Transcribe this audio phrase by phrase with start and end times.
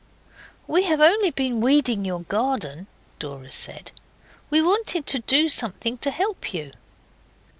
[0.65, 2.87] 'We have only been weeding your garden,'
[3.19, 3.91] Dora said;
[4.49, 6.71] 'we wanted to do something to help you.